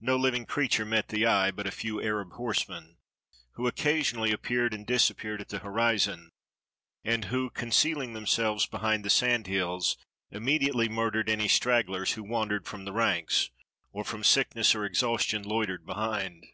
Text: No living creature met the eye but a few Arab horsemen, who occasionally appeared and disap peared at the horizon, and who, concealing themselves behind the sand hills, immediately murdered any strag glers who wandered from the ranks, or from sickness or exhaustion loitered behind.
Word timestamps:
No 0.00 0.16
living 0.16 0.44
creature 0.44 0.84
met 0.84 1.06
the 1.06 1.24
eye 1.24 1.52
but 1.52 1.68
a 1.68 1.70
few 1.70 2.02
Arab 2.02 2.32
horsemen, 2.32 2.96
who 3.52 3.68
occasionally 3.68 4.32
appeared 4.32 4.74
and 4.74 4.84
disap 4.84 5.18
peared 5.18 5.40
at 5.40 5.50
the 5.50 5.60
horizon, 5.60 6.30
and 7.04 7.26
who, 7.26 7.48
concealing 7.48 8.12
themselves 8.12 8.66
behind 8.66 9.04
the 9.04 9.08
sand 9.08 9.46
hills, 9.46 9.96
immediately 10.32 10.88
murdered 10.88 11.28
any 11.28 11.46
strag 11.46 11.86
glers 11.86 12.14
who 12.14 12.24
wandered 12.24 12.66
from 12.66 12.84
the 12.84 12.92
ranks, 12.92 13.50
or 13.92 14.02
from 14.02 14.24
sickness 14.24 14.74
or 14.74 14.84
exhaustion 14.84 15.44
loitered 15.44 15.86
behind. 15.86 16.44